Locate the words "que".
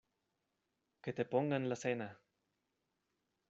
1.07-1.13